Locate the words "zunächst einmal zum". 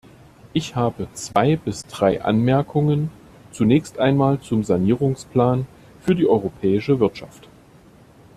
3.51-4.63